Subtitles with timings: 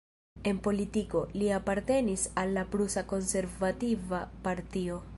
[0.51, 5.03] En politiko, li apartenis al la prusa konservativa partio.